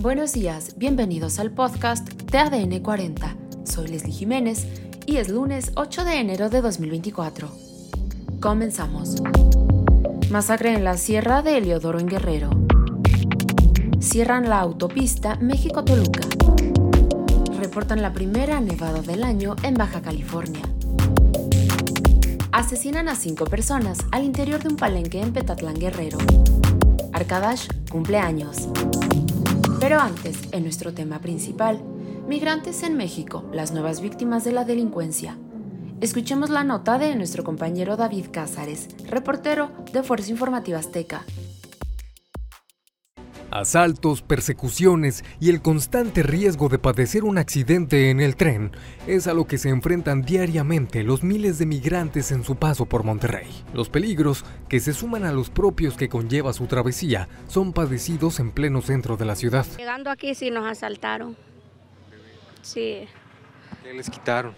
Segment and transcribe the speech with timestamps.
[0.00, 3.36] Buenos días, bienvenidos al podcast de ADN 40.
[3.64, 4.66] Soy Leslie Jiménez
[5.04, 7.50] y es lunes 8 de enero de 2024.
[8.40, 9.16] Comenzamos.
[10.30, 12.48] Masacre en la Sierra de Heliodoro en Guerrero.
[14.00, 16.22] Cierran la autopista México-Toluca.
[17.58, 20.62] Reportan la primera nevada del año en Baja California.
[22.52, 26.16] Asesinan a cinco personas al interior de un palenque en Petatlán Guerrero.
[27.12, 28.66] Arkadash cumple años.
[29.80, 31.80] Pero antes, en nuestro tema principal,
[32.28, 35.38] migrantes en México, las nuevas víctimas de la delincuencia.
[36.02, 41.24] Escuchemos la nota de nuestro compañero David Cázares, reportero de Fuerza Informativa Azteca,
[43.50, 48.70] Asaltos, persecuciones y el constante riesgo de padecer un accidente en el tren
[49.08, 53.02] es a lo que se enfrentan diariamente los miles de migrantes en su paso por
[53.02, 53.48] Monterrey.
[53.74, 58.52] Los peligros, que se suman a los propios que conlleva su travesía, son padecidos en
[58.52, 59.66] pleno centro de la ciudad.
[59.76, 61.36] Llegando aquí sí nos asaltaron.
[62.62, 63.08] Sí.
[63.82, 64.54] ¿Qué les quitaron?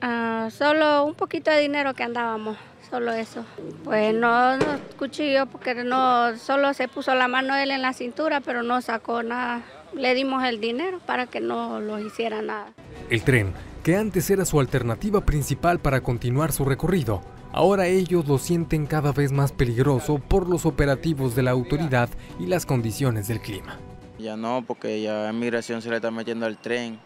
[0.00, 2.56] Ah, solo un poquito de dinero que andábamos
[2.94, 3.44] solo eso.
[3.82, 8.40] Pues no, no cuchillo porque no, solo se puso la mano él en la cintura,
[8.40, 9.62] pero no sacó nada.
[9.94, 12.72] Le dimos el dinero para que no lo hiciera nada.
[13.10, 17.22] El tren, que antes era su alternativa principal para continuar su recorrido,
[17.52, 22.46] ahora ellos lo sienten cada vez más peligroso por los operativos de la autoridad y
[22.46, 23.78] las condiciones del clima.
[24.18, 26.98] Ya no, porque ya migración se le está metiendo al tren.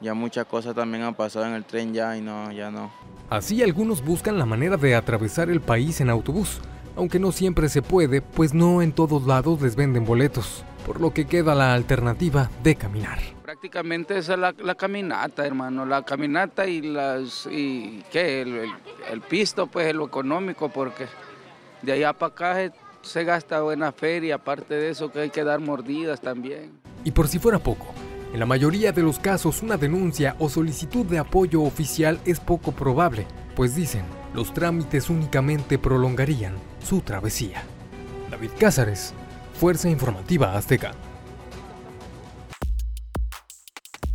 [0.00, 2.90] Ya muchas cosas también han pasado en el tren ya y no, ya no.
[3.28, 6.60] Así algunos buscan la manera de atravesar el país en autobús,
[6.96, 11.12] aunque no siempre se puede, pues no en todos lados les venden boletos, por lo
[11.12, 13.18] que queda la alternativa de caminar.
[13.44, 19.86] Prácticamente esa es la, caminata, hermano, la caminata y las y qué el, pisto pues
[19.86, 21.06] es lo económico porque
[21.82, 25.60] de allá para acá se gasta buena feria, aparte de eso que hay que dar
[25.60, 26.72] mordidas también.
[27.04, 27.94] Y por si fuera poco,
[28.32, 32.72] en la mayoría de los casos una denuncia o solicitud de apoyo oficial es poco
[32.72, 33.26] probable,
[33.56, 34.04] pues dicen,
[34.34, 37.62] los trámites únicamente prolongarían su travesía.
[38.30, 39.12] David Cázares,
[39.58, 40.92] Fuerza Informativa Azteca.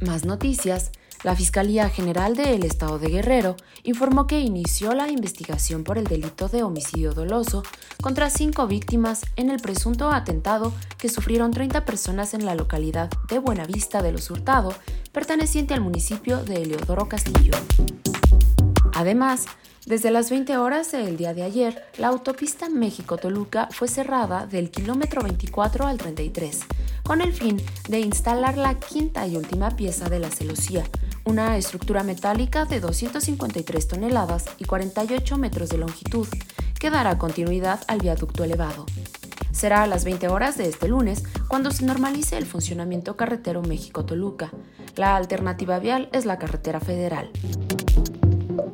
[0.02, 0.92] Más noticias
[1.26, 6.50] la Fiscalía General del Estado de Guerrero informó que inició la investigación por el delito
[6.50, 7.64] de homicidio doloso
[8.00, 13.40] contra cinco víctimas en el presunto atentado que sufrieron 30 personas en la localidad de
[13.40, 14.76] Buenavista de los Hurtado,
[15.12, 17.54] perteneciente al municipio de Eleodoro Castillo.
[18.94, 19.46] Además,
[19.88, 25.24] desde las 20 horas del día de ayer, la autopista México-Toluca fue cerrada del kilómetro
[25.24, 26.60] 24 al 33,
[27.02, 27.60] con el fin
[27.90, 30.84] de instalar la quinta y última pieza de la celosía,
[31.26, 36.28] una estructura metálica de 253 toneladas y 48 metros de longitud,
[36.80, 38.86] que dará continuidad al viaducto elevado.
[39.52, 44.52] Será a las 20 horas de este lunes cuando se normalice el funcionamiento carretero México-Toluca.
[44.96, 47.32] La alternativa vial es la carretera federal.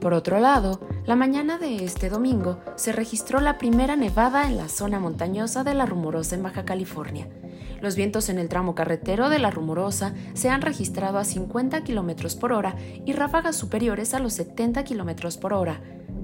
[0.02, 4.70] Por otro lado, la mañana de este domingo se registró la primera nevada en la
[4.70, 7.28] zona montañosa de la Rumorosa en Baja California.
[7.82, 12.40] Los vientos en el tramo carretero de la Rumorosa se han registrado a 50 km
[12.40, 15.82] por hora y ráfagas superiores a los 70 km por hora.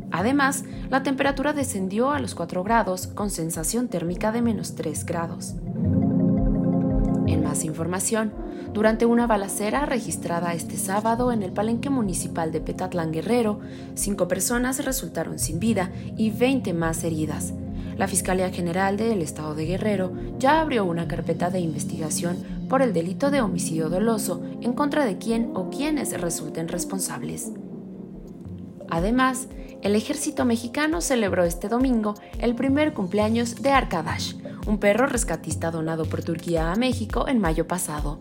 [0.09, 5.55] Además, la temperatura descendió a los 4 grados con sensación térmica de menos 3 grados.
[7.27, 8.31] En más información,
[8.73, 13.59] durante una balacera registrada este sábado en el palenque municipal de Petatlán Guerrero,
[13.95, 17.53] cinco personas resultaron sin vida y 20 más heridas.
[17.97, 22.37] La Fiscalía General del Estado de Guerrero ya abrió una carpeta de investigación
[22.69, 27.51] por el delito de homicidio doloso en contra de quien o quienes resulten responsables.
[28.89, 29.47] Además,
[29.81, 34.35] el ejército mexicano celebró este domingo el primer cumpleaños de Arkadash,
[34.67, 38.19] un perro rescatista donado por Turquía a México en mayo pasado.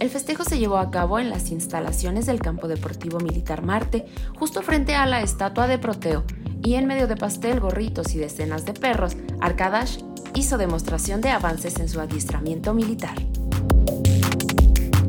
[0.00, 4.06] El festejo se llevó a cabo en las instalaciones del Campo Deportivo Militar Marte,
[4.38, 6.24] justo frente a la estatua de Proteo,
[6.62, 9.98] y en medio de pastel, gorritos y decenas de perros, Arkadash
[10.34, 13.16] hizo demostración de avances en su adiestramiento militar.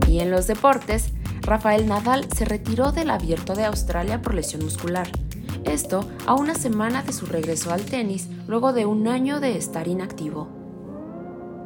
[0.07, 1.11] Y en los deportes,
[1.41, 5.07] Rafael Nadal se retiró del abierto de Australia por lesión muscular.
[5.63, 9.87] Esto a una semana de su regreso al tenis luego de un año de estar
[9.87, 10.64] inactivo.